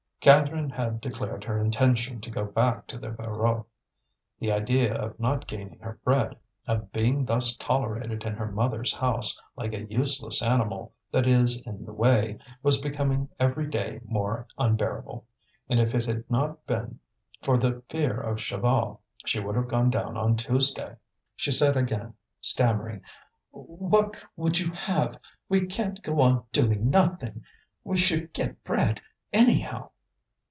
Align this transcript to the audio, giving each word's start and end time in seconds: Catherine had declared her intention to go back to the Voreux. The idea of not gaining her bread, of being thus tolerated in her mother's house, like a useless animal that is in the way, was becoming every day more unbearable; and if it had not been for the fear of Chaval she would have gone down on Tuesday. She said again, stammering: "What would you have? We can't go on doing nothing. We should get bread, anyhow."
Catherine 0.21 0.69
had 0.69 1.01
declared 1.01 1.43
her 1.45 1.57
intention 1.57 2.21
to 2.21 2.29
go 2.29 2.45
back 2.45 2.85
to 2.85 2.99
the 2.99 3.09
Voreux. 3.09 3.65
The 4.37 4.51
idea 4.51 4.93
of 4.93 5.19
not 5.19 5.47
gaining 5.47 5.79
her 5.79 5.97
bread, 6.03 6.37
of 6.67 6.91
being 6.91 7.25
thus 7.25 7.55
tolerated 7.55 8.21
in 8.23 8.35
her 8.35 8.45
mother's 8.51 8.93
house, 8.93 9.41
like 9.55 9.73
a 9.73 9.85
useless 9.91 10.43
animal 10.43 10.93
that 11.11 11.25
is 11.25 11.65
in 11.65 11.85
the 11.85 11.91
way, 11.91 12.37
was 12.61 12.79
becoming 12.79 13.29
every 13.39 13.65
day 13.65 13.99
more 14.05 14.45
unbearable; 14.59 15.25
and 15.67 15.79
if 15.79 15.95
it 15.95 16.05
had 16.05 16.29
not 16.29 16.67
been 16.67 16.99
for 17.41 17.57
the 17.57 17.81
fear 17.89 18.19
of 18.21 18.37
Chaval 18.37 18.99
she 19.25 19.39
would 19.39 19.55
have 19.55 19.69
gone 19.69 19.89
down 19.89 20.17
on 20.17 20.35
Tuesday. 20.37 20.97
She 21.35 21.51
said 21.51 21.75
again, 21.75 22.13
stammering: 22.39 23.01
"What 23.49 24.15
would 24.35 24.59
you 24.59 24.71
have? 24.73 25.17
We 25.49 25.65
can't 25.65 26.03
go 26.03 26.21
on 26.21 26.43
doing 26.51 26.91
nothing. 26.91 27.43
We 27.83 27.97
should 27.97 28.33
get 28.33 28.63
bread, 28.63 29.01
anyhow." 29.33 29.87